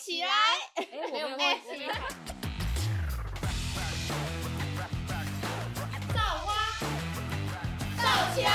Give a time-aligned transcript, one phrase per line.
[0.00, 0.28] 起来！
[0.76, 1.86] 哎，我没有忘记。
[6.14, 6.54] 造花，
[7.98, 8.50] 造起来！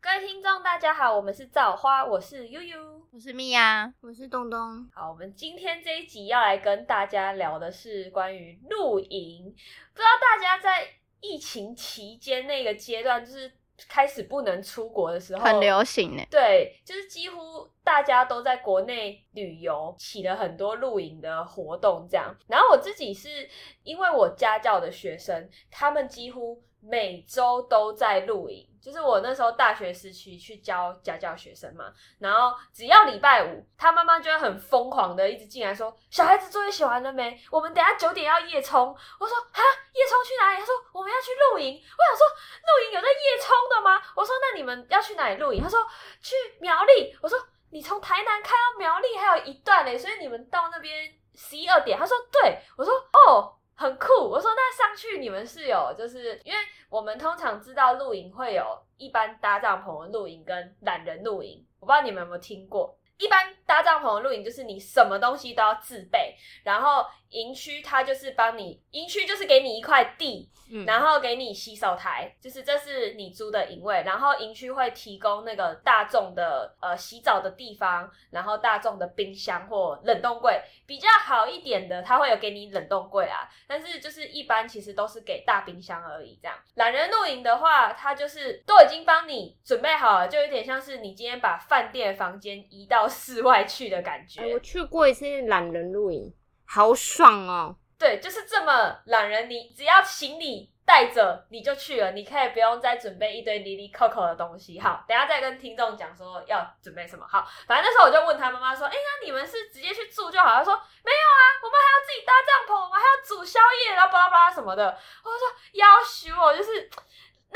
[0.00, 3.06] 各位听众，大家好，我们是造花，我是悠悠。
[3.12, 4.88] 我是米娅，我是东东。
[4.94, 9.54] 好，我们今天这一集要来跟大家聊的是关于露营。
[9.92, 10.88] 不知道大家在
[11.20, 13.52] 疫情期间那个阶段，就是
[13.88, 16.22] 开始不能出国的时候，很流行呢。
[16.30, 22.34] 对，就是几乎大家都在国内旅游，起了很多露营的活动，这样。
[22.48, 23.48] 然后我自己是
[23.82, 28.68] 因为我家教的学生，他们几乎每周都在露营。
[28.84, 37.40] 就是我那时候大学时期去教家教学生嘛，然后只要礼拜五，他妈妈就会很疯狂的一直进来说：“小孩子作业写完了没？
[37.50, 39.62] 我们等下九点要夜冲。”我说：“哈，
[39.94, 42.26] 夜冲去哪里？”他说：“我们要去露营。”我想说，
[42.60, 44.02] 露营有在夜冲的吗？
[44.14, 45.80] 我说：“那你们要去哪里露营？”他说
[46.20, 47.38] ：“去苗栗。”我说
[47.72, 52.92] ：“你从台南开到苗栗还有一段嘞，所以你们到那边十一二点。”他说：“对。”我说
[53.28, 56.58] ：“哦。”很酷，我说那上去你们是有，就是因为
[56.88, 58.64] 我们通常知道露营会有
[58.96, 62.96] 一般搭帐篷的露营跟懒人露营，我不知道你们有没有听过。
[63.18, 66.34] 一般搭帐篷的露营就是你什么东西都要自备，
[66.64, 70.50] 然后营区它就是帮你，营区就是给你一块地，
[70.86, 86.38] 然后给你洗手台，就是这是你租的营位，然后营区会提供那个大众的呃洗澡的地方，然后大众的冰箱或冷冻柜，比较好一点的，它会有给你冷冻柜啊，但是就是一般其实都是给大冰箱而已。
[86.42, 93.03] 这样懒人露营的话，它就是都已经帮你准备好了，就有点像是你今天把饭店房间移到。
[93.08, 96.34] 室外去的感觉，我去过一次懒人露营，
[96.66, 97.76] 好爽哦！
[97.98, 104.78] 对，就是这么懒人，你只要行李带着你就去了，你可以不用再准备一堆离离扣扣的东西。
[104.80, 107.24] 好，等下再跟听众讲说要准备什么。
[107.26, 114.84] 好，反正那时候我就问他妈妈说：“哎，那你们是直接去住就好？”他说：“没有啊，我们还要自己搭帐篷，我们还要煮宵夜，然后巴拉巴拉什么的。”
[115.24, 116.90] 我说：“要求我就是。”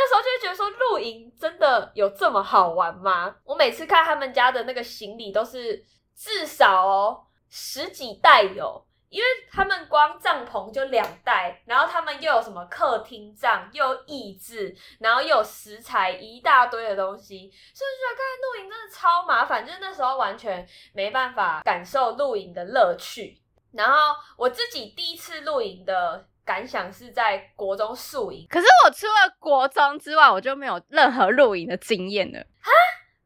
[0.00, 3.34] 那时候就会觉得说露营真的有这么好玩吗？
[3.42, 23.42] 我每次看他们家的那个行李都是至少哦十几袋有，因为他们光帐篷就两袋，然后他们又有什么客厅帐，又有椅子，然后又有食材一大堆的东西，所以觉得看露营真的超麻烦，就是那时候完全没办法感受露营的乐趣。
[23.72, 26.28] 然后我自己第一次露营的。
[26.48, 32.38] 感想是在国中宿营，可是我除了国中之外，我就没有任何露营的经验了。
[32.38, 32.70] 哈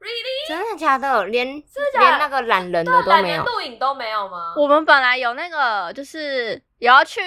[0.00, 0.48] ，really？
[0.48, 1.24] 真的假的？
[1.26, 3.44] 连连那个懒人的都没有？
[3.44, 4.54] 露营都没有吗？
[4.56, 7.22] 我们本来有那个，就是也要去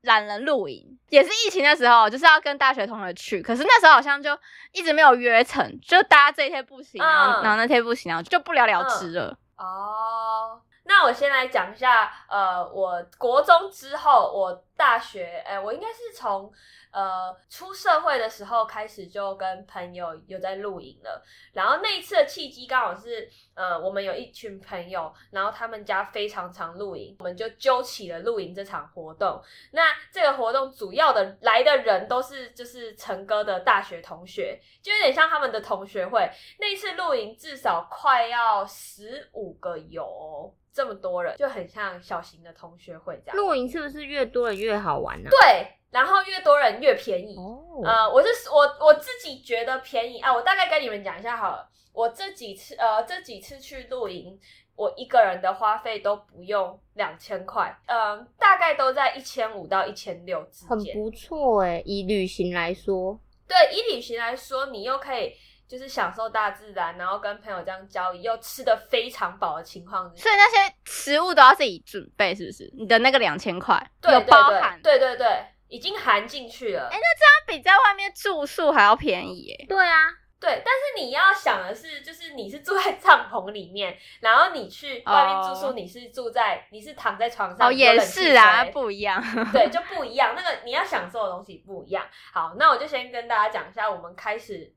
[0.00, 4.36] 懒人露营，也是疫情的时候，就是要跟大学同学去，可是那时候好像就
[4.72, 9.38] 一直没有约成，就大家这一天不行，然后然后那天不行，然后就不了了之了。
[9.56, 10.60] 哦。
[10.84, 16.50] 那我先来讲一下，呃，我国中之后，我大学，哎，我应该是从
[16.90, 21.22] 呃出社会的时候开始就跟朋友有在露营了。
[21.52, 29.38] 然后那一次的契机刚好是，呃，我们有一群朋友，然后他们家非常常露营，我们就揪起了露营这场活动。
[29.72, 36.26] 那这个活动主要的来的人都是就是陈哥的大学同学，就有点像他们的同学会。
[36.58, 40.56] 那一次露营至少快要十五个有。
[40.72, 43.36] 这么多人就很像小型的同学会这样。
[43.36, 45.30] 露营是不是越多人越好玩呢？
[45.30, 47.36] 对，然后越多人越便宜。
[47.36, 50.32] 哦，呃，我是我我自己觉得便宜啊。
[50.32, 51.68] 我大概跟你们讲一下好了。
[51.92, 54.38] 我这几次呃这几次去露营，
[54.76, 60.94] 我一个人的花费都不用两千块，嗯，大概都在一千五到一千六之间。
[60.94, 63.18] 很不错哎，以旅行来说。
[63.48, 65.34] 对，以旅行来说，你又可以。
[65.70, 72.68] 就是享受大自然，然后跟朋友这样交易，又吃的非常饱的情况，所以那些食物都要自己准备，是不是？
[72.76, 74.80] 你的那个两千块有包含？
[74.82, 76.88] 对对对，已经含进去了。
[76.88, 79.66] 哎，那这样比在外面住宿还要便宜耶？
[79.68, 80.10] 对啊，
[80.40, 80.60] 对。
[80.64, 89.22] 但是你要想的是，就是你是住在帐篷里面，然后你去外面住宿，你是住在你是躺在床上，哦，也是啊，不一样。
[89.52, 90.34] 对，就不一样。
[90.34, 92.04] 那个你要享受的东西不一样。
[92.32, 94.74] 好，那我就先跟大家讲一下，我们开始。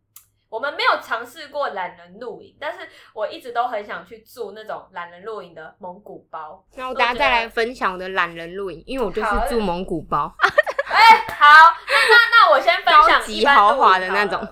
[0.54, 6.64] 我们没有尝试过懒人露营，但是我一直都很想去住那种懒人露营的蒙古包。
[6.76, 10.32] 那我大家再来分享我的懒人露营，因为我就是住蒙古包。
[10.86, 11.48] 哎，好，
[11.88, 14.48] 那那那我先分享高级豪华的那种。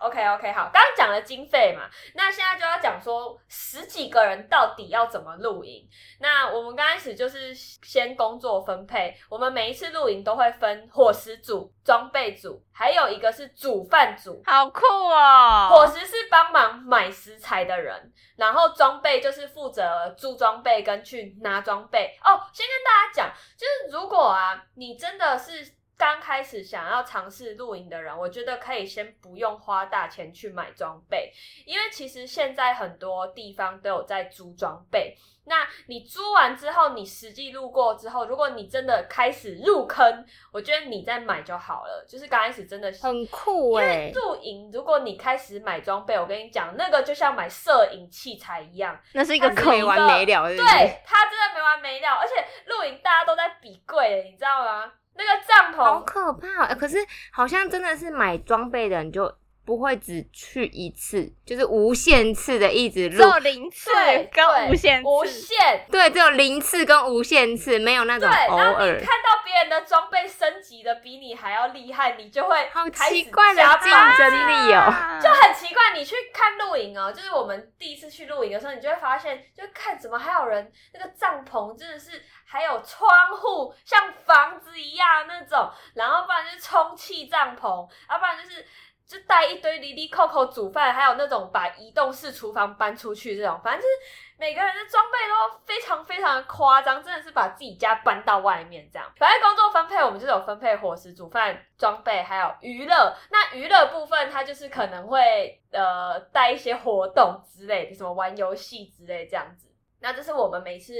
[0.00, 1.82] OK OK，好，刚刚讲了经费嘛，
[2.14, 5.86] 那现在就要讲说十几个人到底要怎么露营。
[6.20, 14.42] 那我们刚开始就是先工作分配，我们每一次露营都会分伙食组、装备组，还有一个是煮饭组。
[14.46, 15.68] 好酷哦！
[15.70, 22.18] 伙食是帮忙买食材的人，然后装备就是负责租装备跟去拿装备。
[22.24, 25.78] 哦，先跟大家讲，就是如果啊，你真的是。
[26.00, 31.30] 刚开始想要尝试露营的人，我觉得可以先不用花大钱去买装备，
[31.66, 35.14] 因为其实现在很多地方都有在租装备。
[35.44, 42.02] 那你租完之后，你实际路过之后，如果你真的开始入坑，我觉得你再买就好了。
[42.08, 52.08] 就是刚开始真的很酷哎，露营如果你开始买装备，我跟你讲，那个就像买摄影器材一样，那是一个没完没了，对，它真的没完没了。
[52.14, 52.34] 而且
[52.66, 54.92] 露营大家都在比贵，你知道吗？
[55.14, 56.98] 那个帐篷好可怕，可是
[57.32, 59.32] 好像真的是买装备的你就。
[59.64, 63.90] 不会只去一次，就是无限次的一直录，零次
[64.32, 68.98] 跟无限无限，对，只有零次跟无限次，没有那种偶尔。
[68.98, 74.92] 看到别人的装备升级的比你还要厉害，你就会好奇怪的竞争力哦，
[75.22, 75.80] 就很奇怪。
[75.94, 88.66] 你去看露营哦，就是我们第一次去露营的时候，你就会发现，就看怎么还有人那个帐篷真的是还有窗户，像房子一样那种，然后不然就是充气帐篷，要不然就是。
[89.10, 93.92] 就带一堆离离扣扣煮饭，还有那种把移动式厨房搬出去这种，反正就是
[94.38, 99.12] 每个人的装备都非常非常的夸张，真的是把自己家搬到外面这样。
[99.16, 103.12] 反正工作分配，我们就有分配伙食、煮饭、装备，还有娱乐。
[103.32, 109.69] 那娱乐部分，它就是可能会呃带一些活动之类的，什么玩游戏之类这样子。
[110.02, 110.94] 那这是我们每次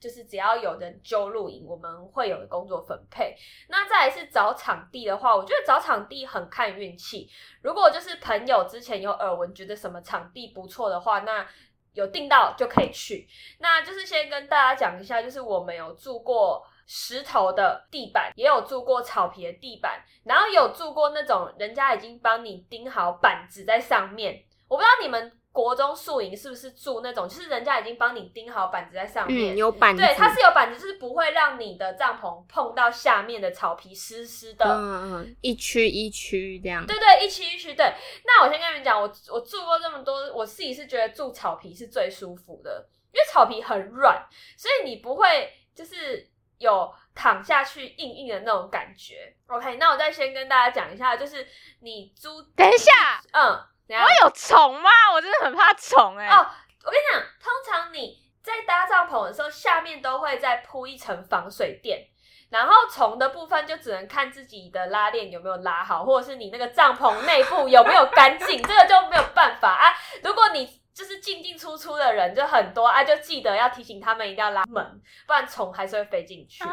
[0.00, 3.36] 就是只要有人揪露营，我们会有的工作分配。
[3.68, 7.28] 那再来是找场地的话，我觉得找场地很看运气。
[7.62, 11.46] 如果就是朋友之前有耳闻，觉得什么场地不错的话，那
[11.92, 13.28] 有订到就可以去。
[13.58, 24.44] 那就是先跟大家讲一下，就是我们有住过石头的地板，也有住过草皮的地板，然后有住过那种人家已经帮你钉好板子在上面。
[24.68, 25.32] 我不知道你们。
[25.56, 37.90] 国中宿营是不是住那种，就是人家已经帮你钉好板子在上面，有板子，对，它是有板子，就是不会让你的帐篷碰到下面的草皮湿湿的，嗯嗯，一区一区这样，对对，一区一区，对。
[38.26, 44.22] 那我先跟你们讲，我我住过这么多，我自己是觉得住草皮是最舒服的，因为草皮很软，
[44.58, 49.34] 所以你不会就是有躺下去硬硬的那种感觉。
[49.46, 51.46] OK，那我再先跟大家讲一下，就是
[51.80, 53.58] 你租，等一下，嗯。
[53.88, 54.90] 我有虫吗？
[55.14, 56.26] 我真的很怕虫哎！
[56.28, 56.46] 哦，
[56.84, 62.06] 我跟你讲，通常你在搭帐篷的时候，下面都会再铺一层防水垫，
[62.50, 69.94] 然后虫的部分就只能看自己的拉链有没有拉好，或者是你那个帐篷内部有没有干净，这个就没有办法啊。
[70.22, 74.82] 如果你就是进进出出的人就很多啊，就记得要提醒他们一定要拉门，
[75.26, 76.64] 不然虫还是会飞进去。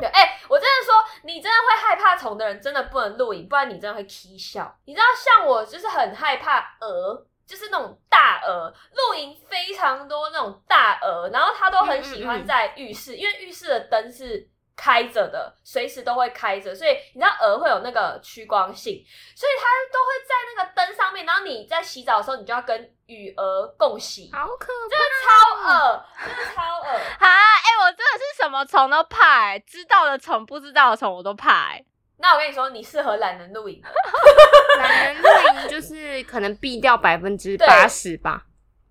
[0.00, 4.76] 对，哎，我真的说，你真的会害怕虫的人，真的不能露营，不然你真的会啼笑。
[4.84, 14.48] 你知道，像我就是很害怕蛾，就是那种大蛾，露营非常多那种大蛾，然后他都很喜欢在浴室，因为浴室的灯是。
[14.78, 19.04] 开着的，随时都会开着，所以你知道鹅会有那个趋光性，
[19.34, 21.26] 所以它都会在那个灯上面。
[21.26, 25.28] 然后你在洗澡的时候，你就要跟与鹅共洗，好可怕，真的超
[25.68, 26.86] 恶，真的超恶
[27.18, 27.26] 啊！
[27.26, 31.72] 哎，我真的是什么虫都怕，知道的虫、不知道的虫我都怕。
[32.20, 33.82] 那我跟你说，你适合懒人露营，
[34.78, 35.28] 懒人露
[35.60, 38.44] 营就是可能避掉百分之八十吧。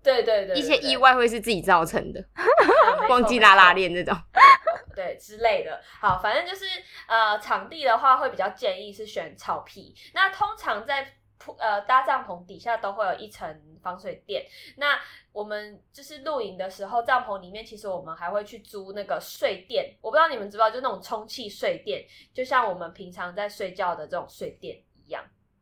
[0.08, 2.24] 对对对，一些意外会是自己造成的，
[3.10, 4.16] 忘记拉拉链这种。
[4.96, 6.64] 对之类的，好，反正就是
[7.06, 9.94] 呃，场地的话会比较建议是选草皮。
[10.14, 14.44] 那通常在铺呃搭帐篷底下都会有一层防水垫。
[14.76, 14.98] 那
[15.30, 19.94] 我们就是露营的时候，帐篷里面其实我们还会去租那个睡垫。
[20.00, 24.82] 我不知道你们知不知道，就那种充气睡垫，就像我们平常在睡觉的这种睡垫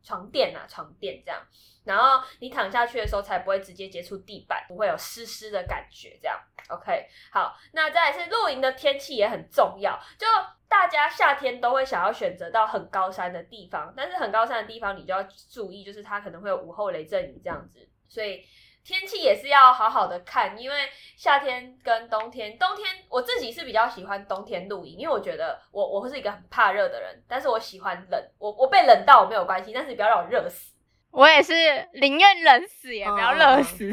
[0.07, 1.43] 床垫啊，床垫这样。
[1.85, 6.17] 然后你躺下去的时候，才不会直接接触地板，不会有湿湿的感觉。
[6.23, 7.57] 这样，OK，好。
[7.73, 10.27] 那再来是露营的天气也很重要，就
[10.69, 18.45] 大家夏天都会想要选择到很高山的地方，但是很高山的地方你就要注意，就是它可能会有午后雷阵雨这样子，所以
[18.87, 20.57] 天气也是要好好的看。
[20.57, 20.77] 因为
[21.17, 30.73] 夏天跟冬天，冬天我自己是比较喜欢冬天露营，因为我觉得我我是一个很怕热的人，但是我喜欢冷，我我被冷到我没有关系，但是你不要让我热死。
[31.11, 31.53] 我也是
[31.95, 33.91] 宁愿冷死也不要热死。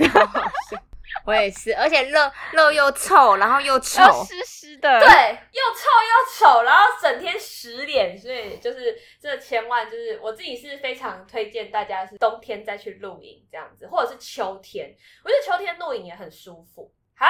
[1.25, 2.19] 我也是，而且肉
[2.51, 16.93] 肉又臭，然后又臭，又湿湿的，对，又臭又丑，然后整天洗脸，所以就是这千万就是我自己是非常推荐大家是冬天再去露营这样子，或者是秋天，我觉得秋天露营也很舒服。
[17.15, 17.27] 好，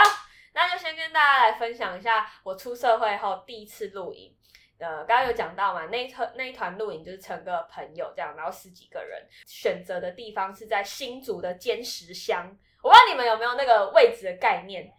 [0.54, 4.36] 那就先跟大家来分享一下我出社会后第一次露营。
[4.80, 14.92] 呃，刚刚有讲到嘛，那一团那一团露营就是成个朋友这样，然后十几个人选择的地方是在新竹的尖石乡，我不知道你们有没有那个位置的概念。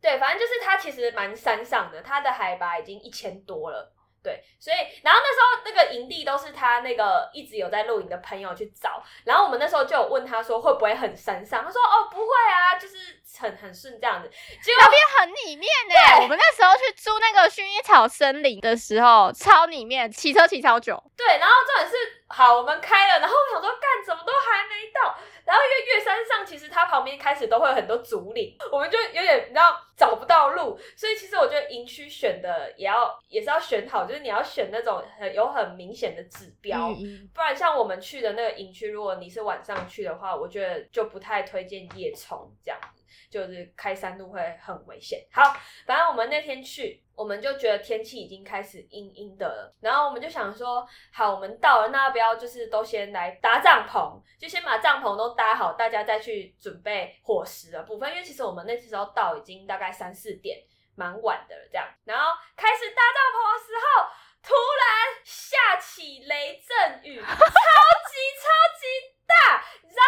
[0.00, 3.92] 对，反正就是它其实蛮山上的，它的海拔已经一千多了。
[4.22, 12.96] 对，所以然后那时候那个营地都是他那个一直有在露营的朋友去找，然后我们那时候就有问他说会不会很山上，他说哦不会啊，就是
[13.40, 14.28] 很很顺这样子。
[14.62, 21.02] 结果那边很里面呢，我们那时候去租那个薰衣草森林的时候，超里面，骑车骑超久。
[21.16, 21.96] 对，然后重点是
[22.28, 25.16] 好，我们开了，然后我想说干怎么都还没到，
[25.50, 42.99] 然后因为月山上其实它旁边开始都会有很多竹林，我们就有点你知道找不到路，所以其实我觉得营区选的也要也是要选好，就是你要选那种很有很明显的指标，嗯不然像我们去的那个营区，如果你是晚上去的话，我觉得就不太推荐夜冲这样子。
[43.30, 45.26] 就是开山路会很危险。
[45.32, 45.42] 好，
[45.86, 58.10] 反正我们那天去，我们就觉得天气已经开始阴阴的了，然后我们就想说，好，我们到了，那要不要就是都先来搭帐篷，就先把帐篷都搭好，大家再去准备伙食的部分。
[58.10, 60.58] 因为其实我们那时候到已经大概三四点，
[60.94, 61.86] 蛮晚的了，这样。
[62.04, 62.24] 然后
[62.56, 64.10] 开始搭帐篷的时候，
[64.42, 68.46] 突然下起雷阵雨，超级超
[68.78, 68.86] 级
[69.26, 70.02] 大，你知道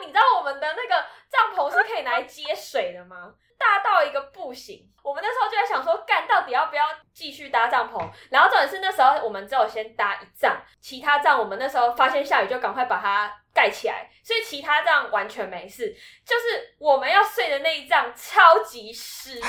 [0.00, 3.34] 你知道我们的那个帐篷是可以拿来接水的吗？
[3.58, 4.88] 大到一个不行。
[5.04, 8.08] 我们那时候就在想说，干到底要不要继续搭帐篷？
[8.30, 15.94] 然后重点是那时候我们只有先搭一帐，其他帐我们那时候发现下雨就赶快把它盖起来，所以其他帐完全没事。
[16.24, 19.40] 就是我们要睡的那一帐超级湿，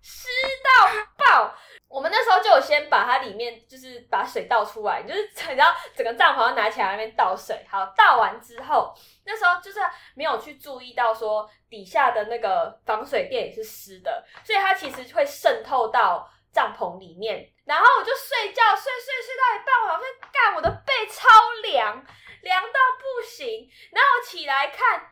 [0.00, 0.28] 湿
[0.64, 1.54] 到爆。
[1.90, 7.66] 我们那时候就有先把它里面就是把水倒出来，就是 你知道整个帐篷要拿起来那边倒水。
[7.68, 8.94] 好，倒完之后，
[9.26, 9.80] 那时候就是
[10.14, 17.50] 没有去注意到说底下的那个防水垫也是湿的，所以它其实会渗透到帐篷里面。
[17.64, 21.28] 然后我就睡觉，睡睡睡到一半，我好像干我的背超
[21.64, 22.06] 凉，
[22.42, 23.68] 凉到不行。
[23.90, 25.08] 然后我起来看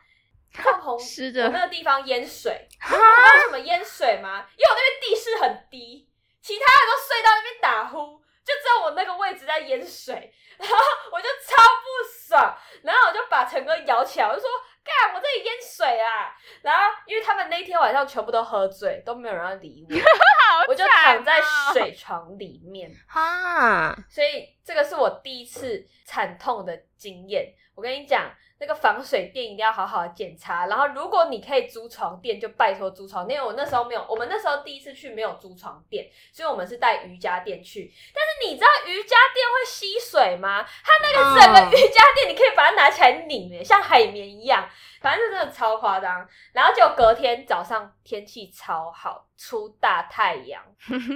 [0.63, 4.45] 帐篷湿的那个地方淹水， 你知道为什么淹水吗？
[4.55, 6.08] 因为我那边地势很低。
[6.41, 10.13] 其他人都睡到那边打呼，就只有我那个位置在淹水，
[10.57, 10.75] 然后
[11.11, 14.49] 我就超不爽，然后我就把陈哥摇起来，我就说
[14.83, 19.95] ：“干，我这里淹水啊！”然后因为他们那天晚上全部都喝醉，都没有人要理我，
[20.71, 21.41] 我就躺在
[21.73, 27.51] 水床里面，哈，所以这个是我第一次惨痛的经验。
[27.73, 28.29] 我跟你讲。
[28.61, 33.37] 那个防水垫一定要好好的检查，然后如果你可以租床垫，就拜托租床垫。
[33.37, 37.89] 因为我那时候没有，我们那时候第一次去没有租床垫，所以我们是带瑜伽垫去。
[38.13, 40.61] 但是你知道瑜伽垫会吸水吗？
[40.61, 46.27] 它那个整个瑜伽垫，你可以把它拿起来拧，像海绵一样，反正就真的超夸张。
[46.51, 50.61] 然后就隔天早上天气超好，出大太阳，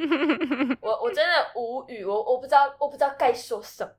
[0.79, 3.91] 我我真的无语，我我不知道我不知道该说什么。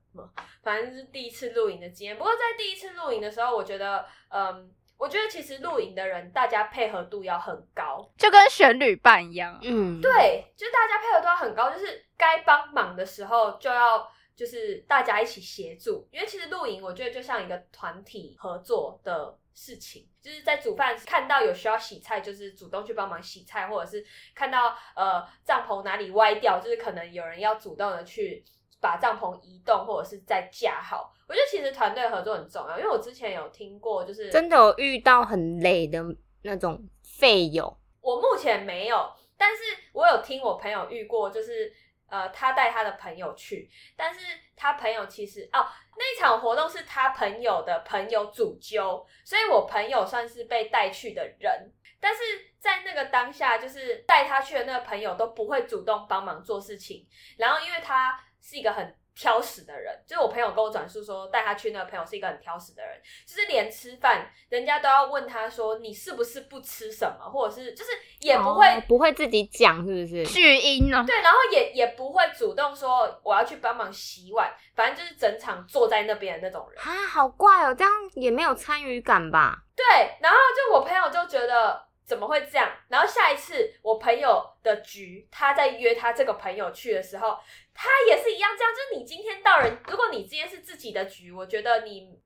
[0.63, 2.17] 反正是第一次露营的经验。
[2.17, 9.59] 不过在第一次露营的时候，我觉得，嗯，我觉得其实露营的人大家配合度要很高，就跟选旅伴一样。
[9.61, 16.07] 嗯，对，就是大家配合度要很高，就是该帮忙的时候就要就是大家一起协助。
[16.11, 24.03] 因为其实露营，我觉得就像一个团体合作的事情，就是在煮饭看到有需要洗菜，就是主动去帮忙洗菜，或者是
[24.33, 28.43] 看到呃帐篷哪里歪掉，就是可能有人要主动的去。
[28.81, 32.77] 把帐篷移动，或者是再架好，我觉得其实团队合作很重要。
[32.77, 36.03] 因为我之前有听过，就是真的有遇到很累的
[36.43, 41.73] 那种费友，我目前没有，但是我有听我朋友遇过，就是
[42.07, 44.19] 呃，他带他的朋友去，但是
[44.55, 45.65] 他朋友其实哦，
[45.97, 52.21] 那一场活动是他朋友的朋友主揪，所以我朋友算是被带去的人，但是
[52.59, 58.19] 在那个当下，就是带他去的那个朋友都不会主动帮忙做事情，然后因为他。
[58.47, 70.25] 是一个很挑食的人，就是我朋友跟我转述说，带他去那个朋友是一个很挑食的人，就是连吃饭人家都要问他说你是不是不吃什么，或者是就是也不会、哦不会自己讲，是不是？
[70.25, 71.03] 巨婴呢？
[71.07, 76.83] 对，然后也也不会主动说我要去帮忙洗碗，反正就是整场坐在那边的那种人。
[76.83, 79.63] 啊，好怪哦，这样也没有参与感吧？
[79.75, 79.85] 对，
[80.21, 82.71] 然后就我朋友就觉得怎么会这样？
[82.89, 87.37] 然后下一次我朋友的局，他在约他这个朋友去的时候，
[87.73, 88.71] 他也是一样这样。
[88.73, 92.19] 就是你今天到人，如果你今天是自己的局，我觉得你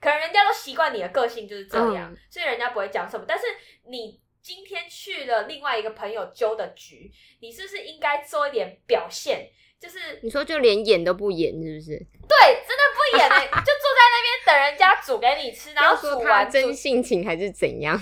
[0.00, 3.24] 可能人家都习惯你的个性就是这样，嗯所以人家不会讲什么。
[3.28, 3.46] 但是
[3.86, 9.50] 你今天去了另外一个朋友揪的局，你是不是应该做一点表现？
[9.78, 11.96] 就是你说就连演都不演，是不是？
[12.28, 17.98] 对，真的不演哎、就坐在那边等人家煮给你吃，然后要说他煮完真性情还是怎样？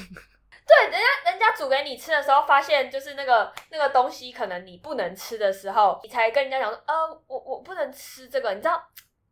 [0.68, 6.94] 对，人家人家煮给你吃的时候，发现就是那个那个东西可能你不能吃的时候，你才跟人家讲说，呃，
[7.26, 8.78] 我我不能吃这个，你知道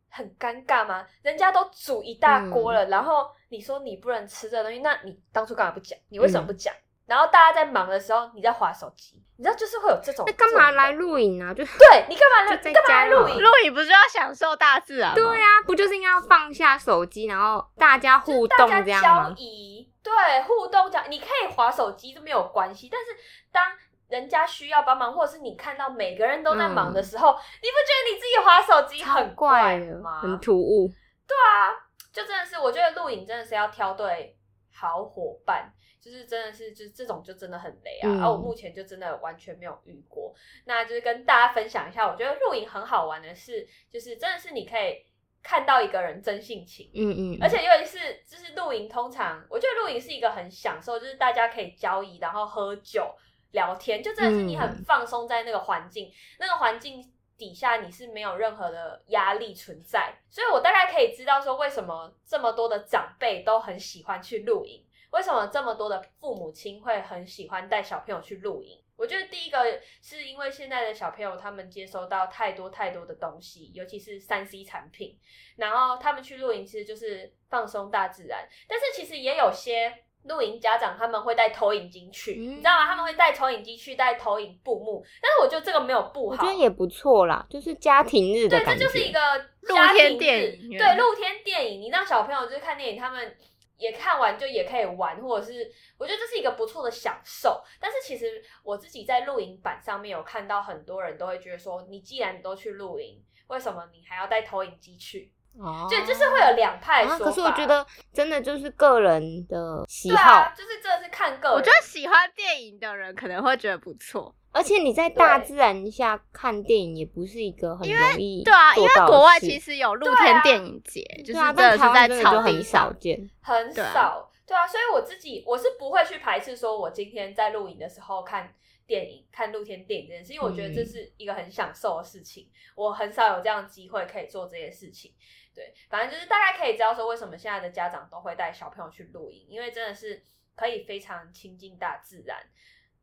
[0.09, 1.05] 很尴尬吗？
[1.21, 5.97] 人家都煮一大锅了，然后你说你不能吃这个东西，那你当初干嘛不讲？
[6.09, 6.73] 你为什么不讲？
[7.05, 11.53] 然后大家在忙的时候，你在划手机，你知道就是会有这种，那干嘛来录影啊？
[11.53, 12.61] 就对你干嘛来？
[12.61, 13.41] 你干嘛来录影？
[13.41, 15.15] 录影不是要享受大自然吗？
[15.15, 19.33] 对啊，不就是应该要放下手机，然后大家互大动这样吗？
[19.37, 23.07] 易，对，互动讲，你可以划手机都没有关系，但是
[23.51, 23.65] 当
[24.07, 30.21] 人家需要帮忙，或者是你看到每个人都在忙的时候，你不觉得你自己划手机很怪的，吗？
[30.21, 30.87] 很突兀。
[31.27, 31.75] 对啊，
[32.13, 34.37] 就真的是，我觉得录影真的是要挑对
[34.73, 35.73] 好伙伴。
[35.99, 38.07] 就是真的是，就是这种就真的很雷啊！
[38.07, 40.33] 嗯而、我目前就真的完全没有遇过。
[40.63, 45.03] 那就是跟大家分享一下，我觉得露营很好玩的是，就是真的是你可以
[45.47, 53.15] 看到一个人真性情，嗯嗯，而且尤其是就是露营，通常我觉得露营是一个很享受，就是大家可以交易，然后喝酒
[53.51, 57.01] 聊天，就真的是你很嗯放松在那个环境，那个环境
[57.37, 68.77] 底下你是没有任何的压力存在，所以我大概可以知道说为什么这么多的长辈都很喜欢去露营，为什么这么多的父母亲会很喜欢带小朋友去露营。
[68.97, 75.17] 我觉得第一个是因为现在的小朋友他们接收到太多太多的东西，尤其是三 C 产品，
[75.55, 82.87] 然后他们去露营其实就是放松大自然，但是其实也有些露营家长他们会带投影机去，嗯你知道吗？
[82.87, 88.85] 他们会带投影机去，带投影布幕，但是我觉得这个没有不好，我觉得也不错啦，就是家庭日的对，这。
[88.85, 89.19] 就是一个
[89.61, 93.37] 露家庭天电影院对，露天电影，你让小朋友就是看电影，他们
[93.77, 97.63] 也看完就也可以玩，或者是我觉得这是一个不错的享受。
[97.79, 105.31] 但是其实我自己在露营板上面有看到很多人都会觉得说，你既然都去露营，为什么你还要带投影机去？
[105.59, 107.17] 哦，就就是会有两派说啊。
[107.17, 107.25] 法。
[107.25, 111.57] 可是我觉得真的就是个人的喜对好，啊，就是真的是看个人。
[111.57, 122.93] 我觉得喜欢电影的人可能会觉得不错，而且你在大自然下看电影也不是一个很容易对啊，因为国外其实有露天电影节，就是真的是在但台湾真的就草地很少。
[122.93, 123.29] 见。
[123.41, 128.53] 很少，对啊，所以我自己我是不会去排斥说，我今天在露营的时候看
[128.85, 135.13] 电影、看露天电影这件事，因为我觉得这嗯是一个很享受的事情，我很少有这样的机会可以做这些事情。
[135.53, 140.23] 对，反正就是大概可以知道说，为什么现在的家长都会带小朋友去露营，因为真的是
[140.55, 142.37] 可以非常亲近大自然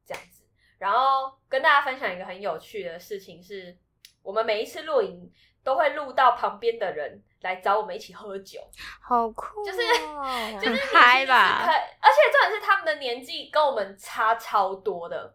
[0.06, 0.43] 这样子。
[0.78, 3.76] 然后跟大家分享一个很有趣的事情是，
[4.22, 5.30] 我们每一次露营
[5.62, 8.60] 都会录到旁边的人来找我们一起喝酒。
[9.00, 9.78] 好酷哦，就是
[10.60, 15.34] 就就是嗨吧可而且重点是他们的年纪跟我们差超多的。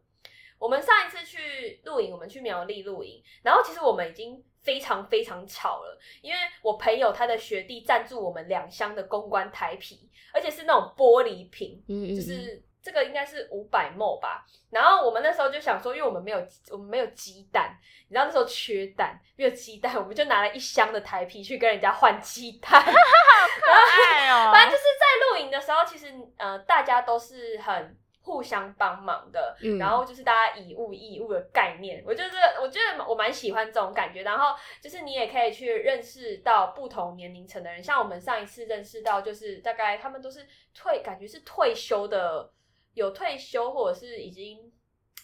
[0.60, 14.46] 我们上一次去露营，我们去苗栗露营，然后其实我们已经非常非常吵了，因为我朋友他的学弟赞助我们两箱的公关台啤，而且是那种玻璃瓶，嗯嗯，就是这个应该是五百 ml 吧。
[14.70, 16.38] 然后我们那时候就想说，因为我们没有
[16.72, 17.76] 我们没有鸡蛋，
[18.08, 22.80] 你知道那时候缺蛋，没有鸡蛋，我们就拿了一箱的台皮去跟人家换鸡蛋。
[22.82, 23.72] 好可
[24.14, 34.22] 爱哦 反正就是在露营的时候，其实呃大家都是很互相帮忙的，嗯然后就是大家以物易物的概念，我就是我觉得我蛮喜欢这种感觉。
[34.22, 42.52] 然后就是你也可以去认识到不同年龄层的人，像我们上一次认识到，就是大概他们都是退，感觉是退休的，
[43.00, 44.72] 有退休或者是已经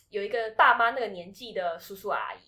[0.09, 2.39] 有一个爸妈那个年纪的叔叔阿姨。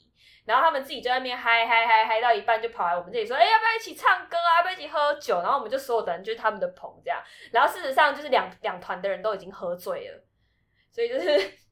[0.45, 4.59] 然后他们自己就在那边嗨嗨嗨嗨到一半，就跑来我们这里说：“哎、要不要一起唱歌啊？
[4.59, 7.21] 要不要一起喝酒？”然后我们就所有的人就是他们的棚这样。
[7.51, 10.23] 然后事实上就是两两团的人都已经喝醉了，
[10.89, 11.27] 所以就是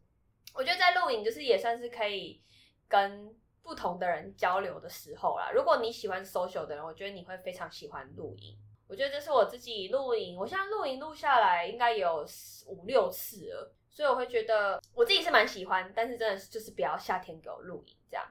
[0.53, 2.43] 我觉得在露营就是也算是可以
[2.89, 5.51] 跟不同的人交流的时候啦。
[5.53, 8.57] 如果你喜欢 social 的人，我觉得你会非常喜欢露营。
[8.87, 12.25] 我觉得这是我自己露营，我现在露营录下来应该有
[12.67, 18.25] 五六次了，所以我会觉得我自己是蛮喜欢，但是真的就是不要夏天给我露营这样。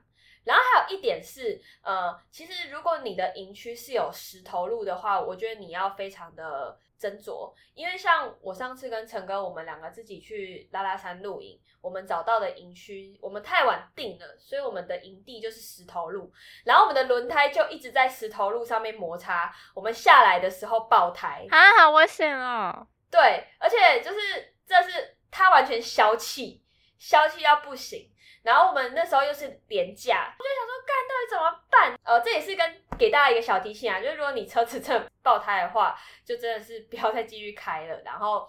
[0.45, 16.33] 然后还有一点是，呃，其实如果你的营区是有石头路的话，我觉得你要非常的斟酌，因为像我上次跟陈哥，我们两个自己去拉拉山露营，我们找到的营区，我们太晚定了，所以我们的营地就是石头路，
[16.65, 22.87] 然后我们的轮胎就一直在石头路上面摩擦，我们下来的时候爆胎，啊，好危险哦！
[23.11, 26.65] 对，而且就是这是他完全消气，
[26.99, 28.11] 消气到不行。
[28.45, 31.99] 然后我们那时候又是廉价，我就想说，干到底怎么办？
[32.05, 38.03] 呃，这也是跟给大家一个小提醒啊，就是如果你车子真的爆胎的话，就真的是不要再继续开了。
[38.05, 38.47] 然后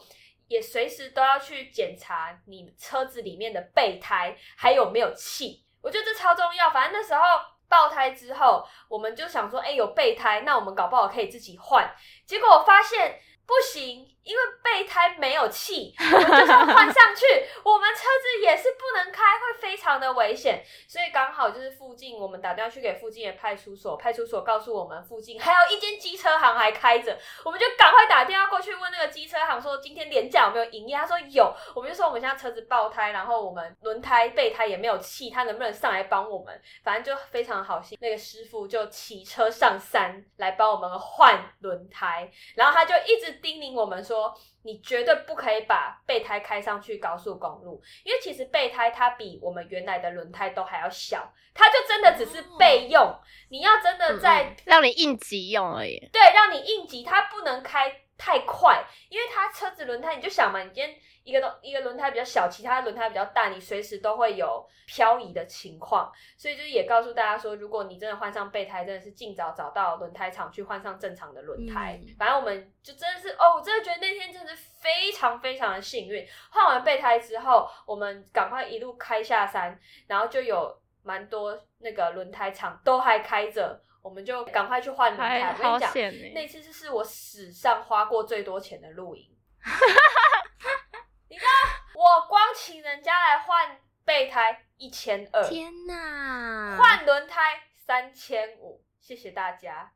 [0.48, 5.66] 也随时都要去检查你车子里面的备胎还有没有气。
[5.82, 6.70] 我觉得这超重要。
[6.70, 7.22] 反正那时候
[7.70, 11.90] 爆胎之后，我们就想说，哎，有备胎，那我们搞不好可以自己换。
[12.26, 13.20] 结果我发现。
[13.48, 17.26] 不行，因为备胎没有气，我们就算换上去。
[17.64, 20.64] 我们车子也是不能开，会非常的危险。
[20.88, 30.98] 所以刚好就是附近，我们打电话去给附近的派出所，派出所告诉我们附近还有一间机车行还开着，我们就赶快打电话过去问那个机车行说今天连假有没有营业。
[30.98, 36.60] 他说有，我们就说我们现在车子爆胎，然后我们轮胎备胎也没有气，他能不能上来帮我们？
[36.84, 43.36] 反正就非常好心，那个师傅就骑车上山来帮我们换轮胎，然后他就一直。
[43.46, 44.15] 叮咛我们说，
[44.64, 53.16] 你绝对不可以把备胎开上去高速公路，因为其实备胎它比我们原来的轮胎都还要小，它就真的只是备用。
[53.50, 56.00] 你要真的在让你应急用而已。
[56.12, 60.96] 对，让你应急，它不能开太快，因为它车子轮胎，你就想嘛，你今天。
[61.26, 72.00] 一个都一个轮胎比较小，其他轮胎比较大，你随时都会有漂移的情况，所以就是也告诉大家说，如果你真的换上备胎，真的是尽早找到轮胎厂去换上正常的轮胎。
[72.16, 76.24] 反正我们就真的是哦，我真的觉得那天真的是非常非常的幸运。
[76.52, 85.42] 换完备胎之后，我们赶快一路开下山，然后就有蛮多那个轮胎厂都还开着，我们就赶快去换轮胎。
[85.50, 85.92] 我跟你讲，
[86.36, 89.36] 那次是我史上花过最多钱的露营。
[91.28, 91.50] 你知道
[91.96, 96.78] 我光请人家来换备胎一千二，天哪！
[96.78, 99.92] 换轮胎三千五，谢谢大家。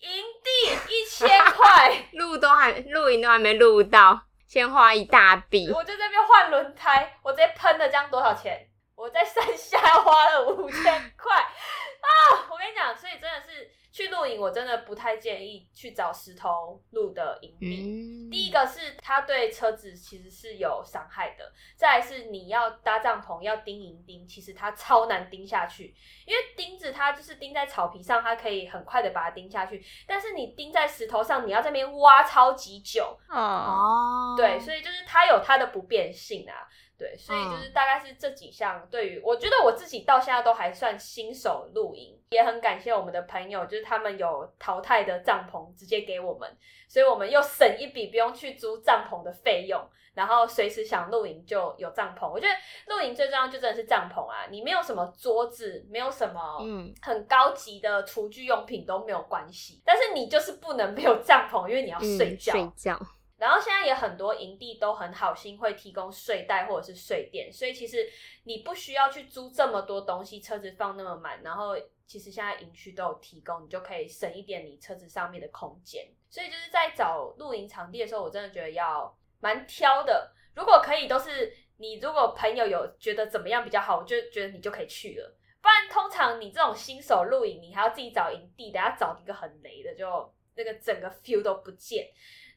[0.00, 5.70] 营地一千 块， 录都还录影都还没录到，先花一大笔。
[5.70, 8.68] 我在这边换轮胎，我直接喷了这样多少钱？
[8.96, 10.82] 我在山下花了五千
[11.16, 12.48] 块啊！
[12.50, 13.70] 我跟你讲，所以真的是。
[13.96, 18.28] 去露营，我真的不太建议去找石头路的营地。
[18.30, 25.94] 第一个是它对车子其实是有伤害的，再是你要搭帐篷要钉银钉，其实它超难钉下去，
[26.26, 33.18] 因为钉子它就是钉在草皮上，它可以很快的把它钉下去，但是你钉在石头上，你要在那边挖超级久。
[33.30, 36.68] 哦，对，所以就是它有它的不便性啊。
[36.98, 38.86] 对，所以就是大概是这几项。
[38.90, 46.56] 对于我觉得我自己到现在都还算新手露营，也很感谢我们的朋友，就是他们有淘汰的帐篷直接给我们，
[46.88, 49.78] 所以我们又省一笔不用去租帐篷的费用，
[50.14, 52.30] 然后随时想露营就有帐篷。
[52.30, 52.54] 我觉得
[52.86, 62.52] 露营最重要就真的是帐篷啊，你没有什么桌子，没有什么嗯很高级的厨具用品都没有关系，但是你就是不能没有帐篷，因为你要睡觉。
[62.52, 62.98] 睡觉。
[63.38, 68.08] 然后现在也很多营地都很好心会提供睡袋或者是睡垫，所以其实
[68.44, 71.42] 你不需要去租这么多东西，车子放那么满。
[71.42, 76.08] 然后其实现在营区都有提供，你就可以省一点你车子上面的空间。
[76.30, 80.32] 所以就是在找露营场地的时候，我真的觉得要蛮挑的。
[80.54, 85.36] 如果可以，都是你如果朋友有觉得怎么样比较好，我就觉得你就可以去了。
[85.60, 92.08] 不然通常你这种新手露营，你还要自己找营地，等下找一个很雷的，就那个整个 feel 都不见。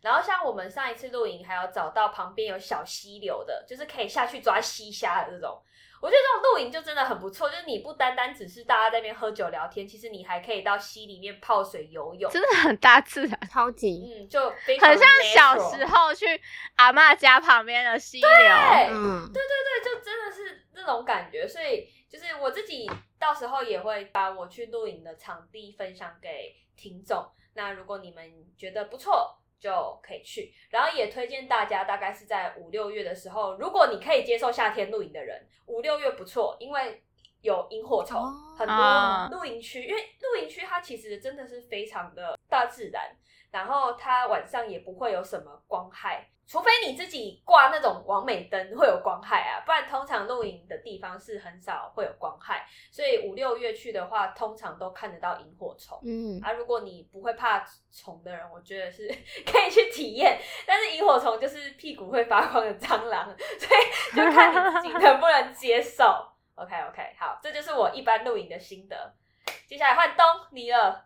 [0.02, 5.62] 然后像我们上一次露营，还有找到旁边有小溪流的，就是可以下去抓溪虾的这种。
[6.02, 15.02] 我觉得这种露营就真的很不错，就是你不单单只是大家在那边喝酒聊天，其实你还可以到溪里面泡水游泳，真的很大自然，超级，嗯，就很像
[15.36, 16.26] 小时候去
[16.78, 18.30] 阿妈家旁边的溪流，
[18.92, 21.46] 嗯，对对对，就真的是那种感觉。
[21.46, 27.30] 所以就是我自己到时候也会把我去露营的场地分享给听众。
[27.56, 28.24] 那如果你们
[28.58, 37.04] 觉得不错，就可以去，然后也推荐大家，大概是在五六月的时候，如果你可以接受夏天露营的人，五六月不错，因为
[37.42, 38.22] 有萤火虫，
[38.58, 43.16] 很多露营区，因为露营区它其实真的是非常的大自然，
[43.52, 46.30] 然后它晚上也不会有什么光害。
[46.50, 52.66] 除非你自己挂那种完美灯会有光害啊，不然通常露营的地方是很少会有光害。
[52.90, 56.00] 所以五六月去的话，通常都看得到萤火虫。
[56.04, 59.08] 嗯，啊，如果你不会怕虫的人，我觉得是
[59.46, 60.40] 可以去体验。
[60.66, 66.04] 但是萤火虫就是屁股会发光的蟑螂， 所以就看你自己能不能接受。
[66.58, 69.14] OK OK，好，这就是我一般露营的心得。
[69.68, 71.06] 接下来换东你了，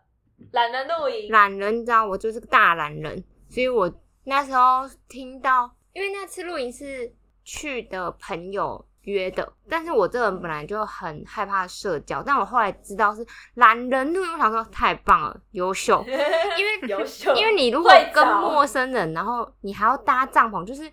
[0.52, 1.30] 懒人露营。
[1.30, 3.92] 懒人，你知道我就是个大懒人，所以我。
[4.24, 7.12] 那时候听到，因为那次露营是
[7.44, 20.90] 去的朋友约的，但是我这人本来就很害怕社交，但我后来知道是懒人露营，我想说太棒了，优秀， 因为优秀，因为你如果跟陌生人，然后你还要搭帐篷，就是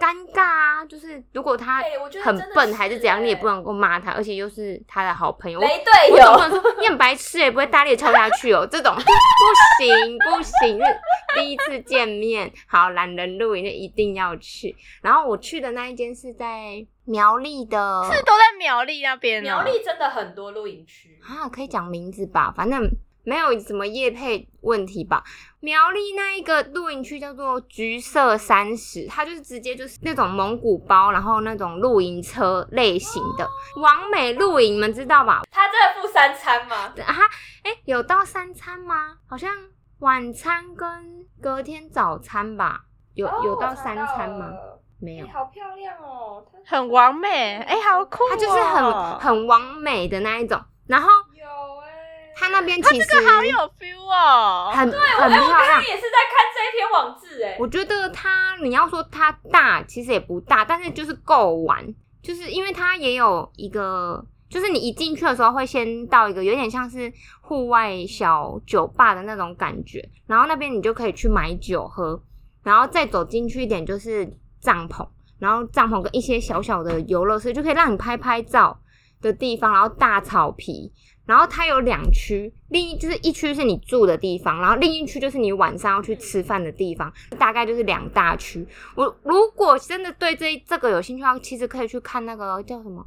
[0.00, 0.84] 尴尬啊！
[0.86, 1.84] 就是如果他
[2.24, 5.60] 很笨还是怎样，你也不能够骂他，而且又是他的好朋友。
[5.60, 11.00] 我雷队友我总不能说你很白痴也不会大力的敲下去哦，这种 不行不行，是
[11.36, 14.74] 第一次见面，好懒人露营就一定要去。
[15.02, 19.44] 然后我去的那一间是在苗栗的，是都在苗栗那边、哦。
[19.44, 22.90] 苗栗真的很多露营区，啊，可以讲名字吧，反正
[23.30, 25.22] 没有什么业配问题吧。
[25.60, 35.42] 苗栗那一个露营区叫做橘色三十，它就是直接就是那种蒙古包，然后那种露营车类型的完美露营，你们知道吧？
[35.48, 36.92] 它这附三餐吗？
[37.06, 37.14] 啊，
[37.62, 39.18] 哎、有到三餐吗？
[39.28, 39.48] 好像
[40.00, 42.80] 晚餐跟隔天早餐吧，
[43.14, 44.46] 有、哦有到三餐吗？
[44.46, 46.44] 了没有哎，好漂亮哦！
[46.66, 48.26] 很完美，哎、好酷、哦！
[48.30, 50.60] 它就是很很完美的那一种。
[50.86, 51.08] 然后
[52.40, 54.72] 它那边其实好有 feel 哦。
[54.74, 55.68] 很很我漂亮。
[55.68, 72.22] 刚，也是在看这一篇网志哎，我觉得它，你要说它大，其实也不大，但是就是够玩，就是因为它也有一个，就是你一进去的时候会先到一个有点像是户外小酒吧的那种感觉，然后那边你就可以去买酒喝，
[72.62, 74.26] 然后再走进去一点就是
[74.60, 75.06] 帐篷，
[75.38, 78.80] 然后帐篷跟一些小小的游乐设施就可以让你拍拍照
[79.20, 80.90] 的地方，然后大草皮，
[81.30, 88.66] 然后它有两区，另一就是一区是你住的地方，然后另一区就是你晚上要去吃饭的地方，大概就是两大区。
[88.96, 93.06] 我如果真的对这这个有兴趣的话，其实可以去看那个叫什么，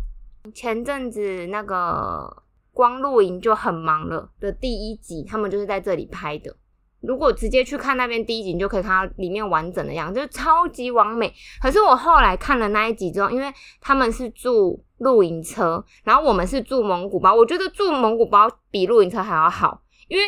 [0.56, 2.34] 前阵子那个
[2.72, 6.56] 光露营就很忙了的第一集，他们就是在这里拍的。
[7.02, 11.34] 如果直接去看那边第一集，你就可以看到里面完整的样子，就超级完美。
[11.62, 20.24] 可是我后来看了那一集之后，因为他们是住露营车，然后我们是住蒙古包，我觉得住蒙古包比露营车还要好，因为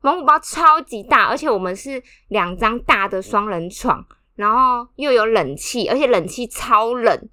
[0.00, 4.04] 蒙古包超级大，而且我们是两张大的双人床，
[4.36, 7.28] 然后又有冷气，而且冷气超冷，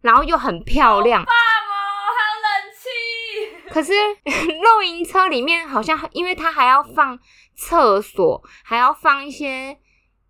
[0.00, 1.24] 然后又很漂亮。
[1.24, 1.78] 棒哦，
[2.16, 3.92] 还有冷气，可是
[4.62, 7.18] 露营车里面好像，因为它还要放
[7.56, 9.78] 厕所，还要放一些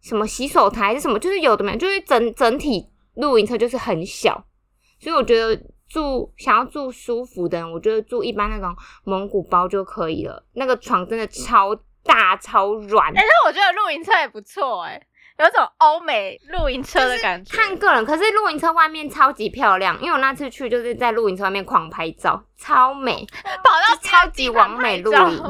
[0.01, 4.45] 什么洗手台还是什么，就是有的没有，就是整整体露营车就是很小，
[5.01, 8.75] 所以我觉得住想要住舒服的人，我觉得住一般那种
[9.05, 10.43] 蒙古包就可以了。
[10.55, 15.03] 那个床真的超大超软，但是我觉得露营车也不错哎、
[15.39, 17.57] 有种欧美露营车的感觉。
[17.57, 18.05] 看个人。
[18.05, 23.27] 可是露营车外面超级漂亮，因为我那次去就是在露营车外面狂拍照，超美。
[23.43, 25.43] 跑到超级完美露营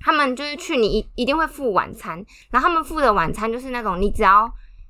[0.00, 4.48] 他们就是去你一一定会付晚餐，然后他们付的晚餐就是那种你只要，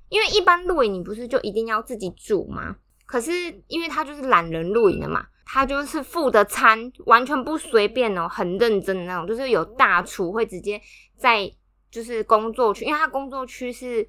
[0.09, 2.77] 因为一般露营你不是就一定要自己煮吗？
[3.09, 3.33] 可是
[3.67, 10.79] 因为他就是懒人露营的嘛，他就是付的餐完全不随便哦，很认真的那种，就是有大厨会直接
[11.17, 11.51] 在
[11.91, 14.07] 就是工作区，因为他工作区是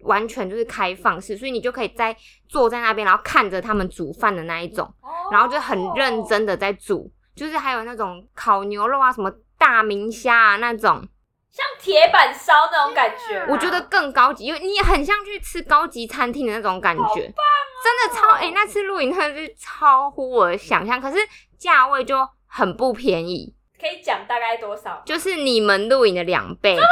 [0.00, 2.16] 完全就是开放式，所以你就可以在
[2.48, 4.92] 坐在那边，然后看着他们煮饭的那一种。
[5.30, 11.08] 然后就很认真的在煮，就是还有那种烤牛肉啊，什么大明虾啊那种，
[11.52, 13.38] 像铁板烧那种感觉。
[13.40, 13.46] 吗。
[13.50, 21.18] 我觉得更高级，因为你很像去吃高级餐厅的那种感觉，真的超哎、那次露营真的是超乎我的想象，可是
[21.58, 25.02] 价位就很不便宜，可以讲大概多少？
[25.04, 26.88] 就是你们露营的两倍，这么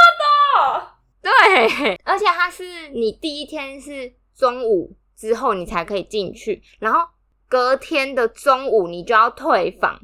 [0.60, 0.82] 多，
[1.22, 7.08] 对，而且它是你第一天是中午之后你才可以进去，然后
[7.48, 10.00] 隔天的中午你就要退房，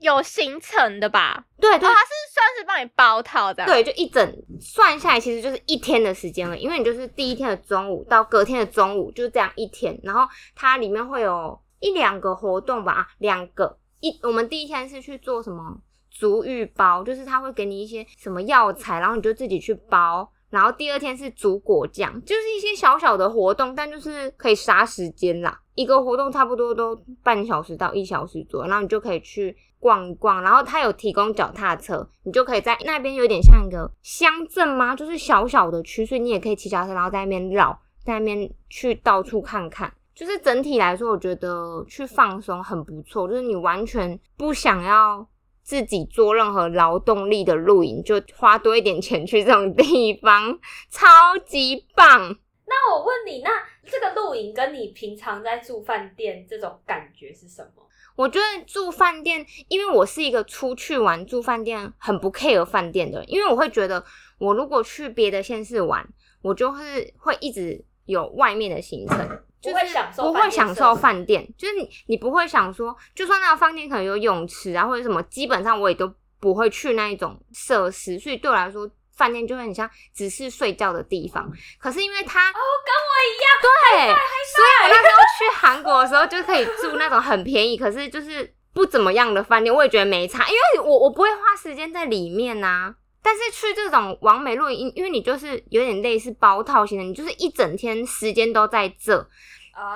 [0.00, 1.44] 有行程的吧？
[1.60, 10.22] 对对哦，它是算是帮你包套的。，对，就一整算下来，其实就是一天的时间了，因为你就是第一天的中午到隔天的中午，就这样一天，然后
[10.54, 15.76] 它里面会有一两个活动吧，啊两个一，我们第一天是去做什么
[16.10, 20.32] 足浴包，就是他会给你一些什么药材，然后你就自己去包。
[20.48, 25.60] 然后第二天是煮果酱，就是一些小小的活动，但就是可以杀时间啦。
[25.74, 30.42] 一个活动差不多都半小时到一小时左右，然后你就可以去逛一逛。
[30.42, 34.94] 然后它有提供脚踏车，你就可以在那边有点像一个乡镇吗？
[34.94, 39.92] 就是小小的区，所以你也可以骑脚踏车，然后在那边绕，在那边去到处看看。
[40.12, 43.26] 就是整体来说，我觉得去放松很不错。
[43.26, 45.26] 就是你完全不想要
[45.62, 50.58] 自己做任何劳动力的露营，就花多一点钱去这种地方，
[50.90, 51.06] 超
[51.46, 52.36] 级棒。
[52.70, 53.50] 那我问你，那
[53.84, 57.82] 这个露营跟你平常在住饭店这种感觉是什么？
[58.14, 64.04] 我觉得住饭店，因为我是一个出去玩住饭店很不 care 饭店的人，因为我会觉得
[64.38, 66.08] 我如果去别的县市玩，
[66.42, 69.18] 我就是会一直有外面的行程，
[69.60, 69.76] 就是
[70.16, 78.88] 不会享受饭店，就是你你不会想说，就算那个饭店可能有泳池啊或者什么，基本上我也都不会去那一种设施，所以对我来说，
[79.20, 81.46] 饭店就会很像只是睡觉的地方。
[81.78, 84.14] 可是因为它哦，跟我一样，对，
[84.56, 99.28] 所以我那时候去韩国的时候就可以住那种很便宜，可是就是不怎么样的饭店，我也觉得没差，因为我我不会花时间在里面呐、但是去这种完美露营，因为你就是有点类似包套型的，你就是一整天时间都在这，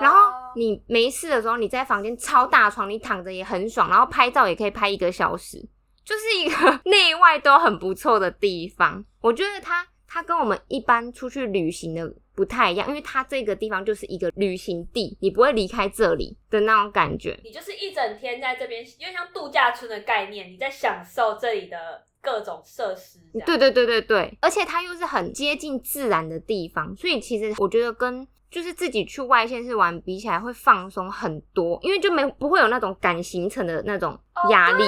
[0.00, 5.58] 然后哦你没事的时候，你在房间超大床，你躺着也很爽，然后拍照也可以拍一个小时，
[6.04, 9.04] 就是一个 内外都很不错的地方。
[9.20, 17.38] 我觉得它它跟我们一般出去旅行的不太一样，因为它这个地方就是一个旅行地，你不会离开这里的那种感觉。
[17.42, 23.18] 你就是一整天在这边，因为像度假村的概念，你在享受这里的各种设施。
[23.46, 34.84] 对对对对对，而且它又是很接近自然的地方，所以其实我觉得跟就是自己去外县市玩比起来会放松很多，因为就没不会有那种赶行程的那种哦压力。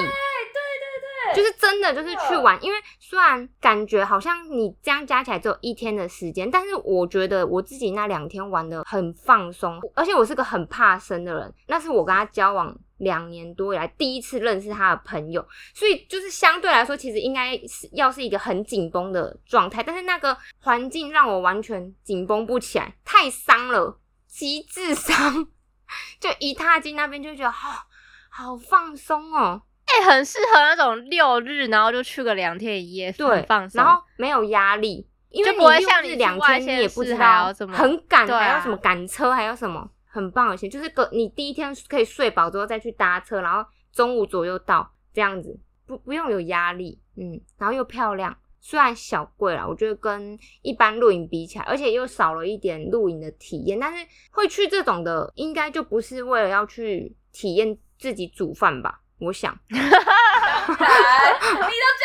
[1.35, 25.47] 就是真的就是去玩，因为虽然感觉好像你这样加起来只有一天的时间，但是我觉得我自己那两天玩的很放松，而且我是个很怕生的人，那是我跟他交往两年多以来第一次认识他的朋友，所以就是相对来说，其实应该是要是一个很紧绷的状态，但是那个环境让我完全紧绷不起来，太伤了，极致伤，
[26.19, 27.85] 就一踏进那边就觉得好、
[28.29, 29.61] 好放松哦。
[29.87, 33.81] 哎、很适合那种六日，然后就去个两天一夜，对很放，松。
[33.81, 48.35] 然后没有压力，因为就不会像日两天你也不知道很赶，还要什么赶车，还有什么很棒的事，就是个你第一天可以睡饱之后再去搭车，然后中午左右到这样子，不不用有压力，嗯，然后又漂亮。
[48.59, 58.99] 虽然小贵啦，我觉得跟一般露营比起来，而且又少了一点露营的体验，但是会去这种的，应该就不是为了要去体验自己煮饭吧？
[59.19, 59.97] 我想， 你都讲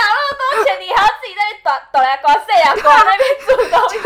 [0.09, 3.99] 那么多钱，你还要自己在那边抖抖来刮、塞呀刮那边煮东西，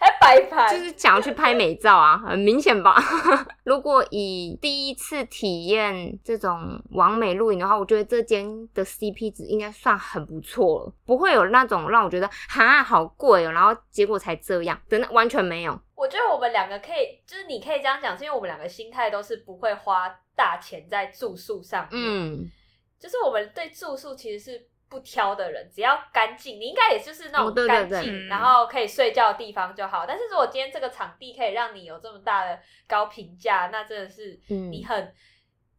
[0.00, 2.96] 还摆拍，就是想要去拍美照啊，很明显吧？
[3.64, 15.78] 如果以第一次体验这种完美露营的话，我觉得这间的 CP 值应该算很不错了，不会有那种让我觉得哈好贵哦，然后结果才这样真的，那完全没有。
[15.94, 22.50] 我觉得我们两个可以，就是你可以这样讲，是因为我们两个心态都是不会花大钱在住宿上面，嗯，
[22.98, 30.04] 就是我们对住宿其实是不挑的人，只要干净，你应该也就是那种哦对对对干净，嗯然后可以睡觉的地方就好。
[30.06, 35.14] 但是如果今天这个场地可以让你有这么大的高评价，那真的是嗯你很。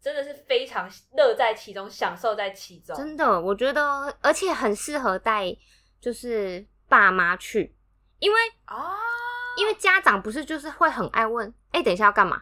[0.03, 2.95] 真的是非常乐在其中，享受在其中。
[2.95, 5.55] 真的，我觉得而且很适合带
[5.99, 7.75] 就是爸妈去，
[8.17, 8.97] 因为啊，
[9.57, 12.41] 因为家长不是就是会很爱问，哎、等一下要干嘛？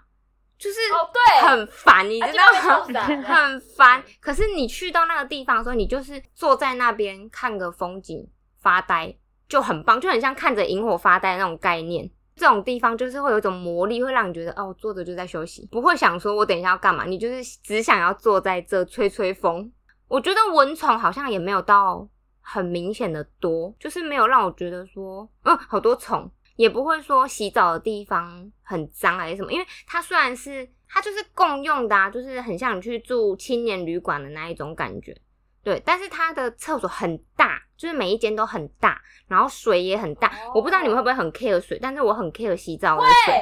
[0.60, 3.02] 就是哦对，很烦，你知道吗？
[3.24, 4.04] 很烦。
[4.20, 8.30] 可是你去到那个地方的时候，你就是坐在那边看个风景
[8.62, 9.16] 发呆，
[9.48, 12.12] 就很棒，就很像看着萤火发呆的那种概念。
[12.36, 19.72] 这种地方就是会有一种魔力，会让你觉得哦，我坐着就在休息，不会想说我等一下要干嘛，你就是只想要坐在这吹吹风。
[20.08, 22.08] 我觉得蚊虫好像也没有到
[22.42, 26.30] 很明显的多，就是没有让我觉得说，嗯，好多虫。
[26.60, 35.16] 也不会说洗澡的地方很脏还是什么，因为它虽然是它就是共用的啊，就是很像你去住青年旅馆的那一种感觉，
[35.64, 35.82] 对。
[35.86, 40.28] 但是它的厕所很大，就是每一间都很大，然后水也很大。
[40.28, 43.34] 哦我不知道你们会不会很 care 水，但是我很 care 洗澡的水，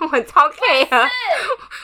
[0.00, 1.08] 对， 我超 care。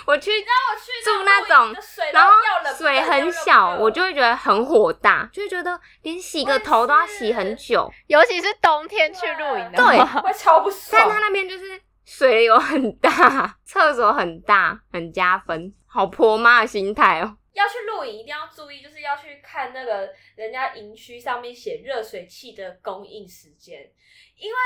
[0.07, 1.75] 我去让我去住那种，
[2.13, 2.33] 然后
[2.77, 7.91] 水很小，我就会觉得很火大，就会觉得连洗个头都要洗很久。
[8.07, 11.03] 尤其是冬天去露营的对话，会超不爽。
[11.03, 17.37] 但他那边就是水有很大，厕所很大，很加分，好婆妈的心态哦。
[17.53, 23.81] 要去露营一定要注意，就是要去看那个人家营区上面写热水器的供应时间，
[24.37, 24.59] 因为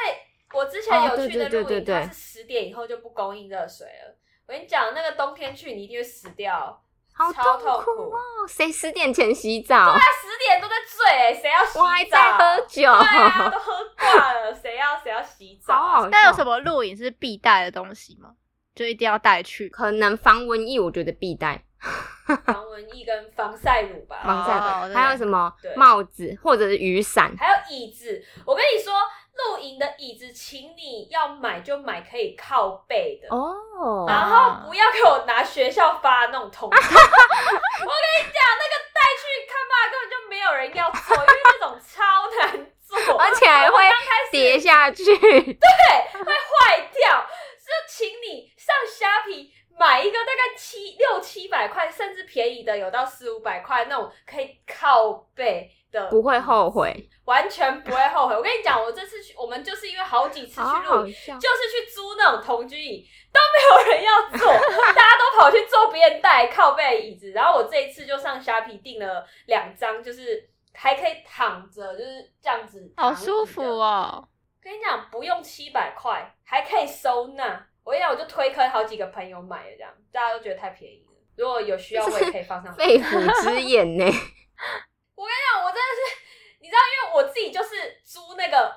[0.52, 4.18] 我之前有去的露营，对对对对它是十点以后就不供应热水了。
[4.46, 8.18] 我跟你讲，那个冬天去你一定会死掉，好超痛痛苦哦！
[8.48, 9.94] 谁十点前洗澡？
[9.94, 11.80] 他十点都在醉、欸，谁要洗澡？
[11.80, 12.82] 我还在喝酒。
[12.82, 18.34] 对啊，都喝挂了，谁要谁要洗澡那有什么露营是必带的东西吗？
[18.74, 19.68] 就一定要带去。
[19.68, 21.64] 可能防蚊液，我觉得必带
[22.46, 27.34] 防蚊液跟防晒乳吧，防晒哦粉，还有什么对帽子或者是雨伞。
[27.38, 28.24] 还有椅子。
[28.46, 28.92] 我跟你说，
[29.34, 33.34] 露营的椅子，请你要买就买可以靠背的。
[33.34, 36.76] 哦然后不要给我拿学校发的那种通知。
[36.78, 42.02] 我跟你讲，那个带去看吧，根本就没有人要做，因为那种超
[42.38, 45.04] 难做，而且还会我刚开始跌下去。
[45.18, 47.26] 对会坏掉。
[47.72, 58.36] 就请你上虾皮买一个大概七六七百块，甚至便宜的有到四五百块那种可以靠背的，不会后悔，完全不会后悔。
[58.36, 64.52] 我跟你讲，我这次去，我们就是因为好几次去露营，就是去租那种同居椅，都没有人要坐，
[64.94, 67.30] 大家都跑去坐别人带靠背椅子。
[67.32, 74.28] 然后我这一次就上虾皮订了两张，就是还可以躺着，就是这样子，好舒服哦。
[74.62, 77.66] 跟你讲，不用七百块，还可以收纳。
[77.84, 81.12] 我跟你讲，我就推坑好几个朋友买了，这样大家都觉得太便宜了。
[81.36, 82.74] 如果有需要， 我也可以放上。
[82.74, 84.04] 肺腑之言呢？
[85.14, 88.74] 我跟你讲，我真的是，你知道，因为我自己就是租那个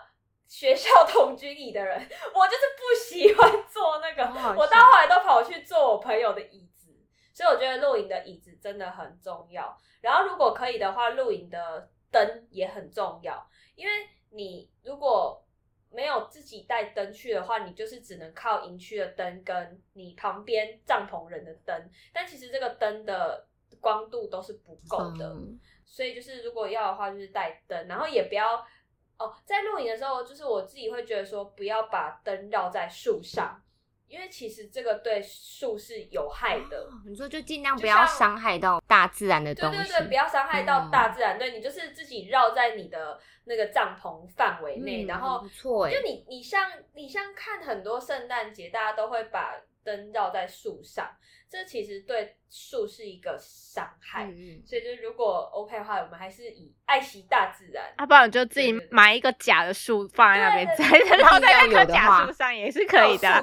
[0.47, 1.99] 学校同居椅的人，
[2.33, 4.23] 我就是不喜欢坐那个，
[4.57, 6.73] 我到后来都跑去坐我朋友的椅子。
[7.33, 9.77] 所以我觉得露营的椅子真的很重要。
[9.99, 13.45] 然后如果可以的话，露营的灯也很重要，
[13.75, 13.91] 因为
[14.31, 15.44] 你如果
[15.95, 21.89] 没有自己带灯去的话，你就是只能靠营区的灯跟你旁边帐篷人的灯。
[22.13, 23.47] 但其实这个灯的
[23.79, 25.33] 光度都是不够的，
[25.85, 28.55] 所以就是如果要的话，就是带灯，然后也不要
[29.17, 33.61] 哦，在露营的时候，就是我自己会觉得说，不要把灯绕在树上。
[34.07, 41.37] 因为其实这个对树是有害的，你说就尽量不要伤害到大自然的东西，对对对，不要伤害到大自然。
[41.37, 49.55] 对你就是自己绕在你的那个帐篷范围内，然后错，就你你像你像看很多圣诞节，大家都会把
[49.85, 51.09] 灯绕在树上。
[51.47, 54.25] 这其实对树是一个伤害，
[54.65, 57.93] 所以就是如果 OK 的话，我们还是以爱惜大自然。
[57.99, 60.75] 要不然就自己买一个假的树放在那边，
[61.19, 63.41] 然后在那棵假树上也是可以的。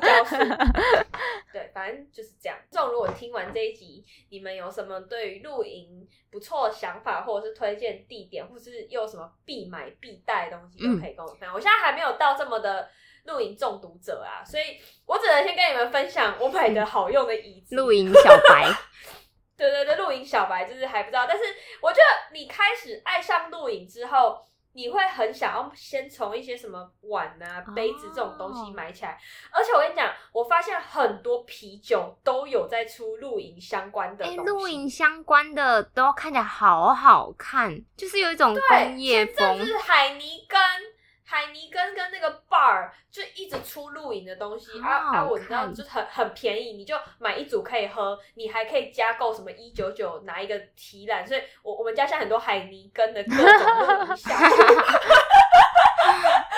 [1.53, 2.59] 对，反正就是这样。
[2.71, 11.55] 这种如果听完这一集，你们有什么对于露营不错的想法，或者是推荐地点，或是又有什么必买必带的东西，都可以跟我分享。
[11.55, 12.91] 我现在还没有到这么的。
[13.25, 17.77] 露营中毒者啊，所以我只能先跟你们分享我买的好用的椅子。
[17.77, 18.71] 露营小白，
[19.57, 21.45] 对对对，露营小白就是还不知道，但是
[21.81, 24.41] 我觉得你开始爱上露营之后，
[24.75, 29.19] 你会很想要先从一些什么碗啊、杯子这种东西买起来。
[29.53, 34.25] 而且我跟你讲，我发现很多啤酒都有在出露营相关的。
[34.25, 40.59] 哎，露营相关的都看起来好好看，就是有一种工业风，是海泥根。
[41.33, 45.25] 海尼根跟那个 bar 就一直出露营的东西啊啊！
[45.25, 54.39] 我知道，就很很便宜，你就买一组可以喝，你还可以加购什么一九九拿一个提篮，所以我我们家现在很多海尼根的各种露营箱。
[54.39, 56.52] 你要直接先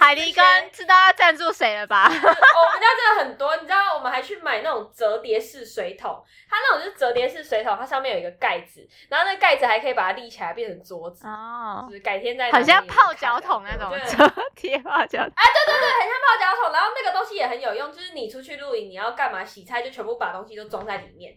[0.00, 2.04] 海狸根知道要赞助谁了吧？
[2.10, 11.86] 我们家真的很多，你知道，我们还去买那种折叠式水桶，它那种就是折叠式水桶，它上面有一个盖子，然后那盖子还可以把它立起来变成桌子哦。
[11.88, 15.20] 就是改天再好像泡脚桶那种折叠泡脚。
[15.20, 16.72] 啊，对对对，很像泡脚桶。
[16.72, 21.36] 然后那个东西也很有用，就是你出去露营，你要干嘛洗菜，就全部把东西都装在里面。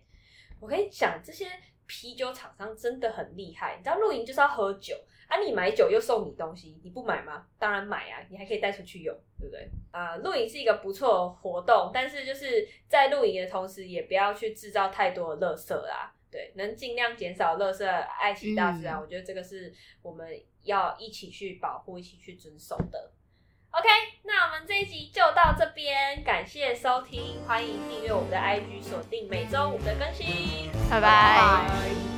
[0.59, 1.45] 我跟你讲，这些
[1.85, 4.95] 啤酒厂商真的很厉害，你知道露营就是要喝酒。
[5.27, 5.37] 啊！
[5.39, 7.45] 你买酒又送你东西，你不买吗？
[7.59, 8.19] 当然买啊！
[8.29, 9.69] 你还可以带出去用，对不对？
[9.91, 16.13] 啊，露营是一个不错活动，但是就是在露营的同时，也不要去制造太多的垃圾啦。
[16.29, 20.27] 对，能尽量减少垃圾，爱惜大自然，我觉得这个是我们
[20.63, 23.11] 要一起去保护、一起去遵守的。
[23.71, 23.87] OK，
[24.23, 32.16] 那我们这一集就到这边，感谢收听，欢迎订阅我们的 IG，锁定每周五的更新，拜拜。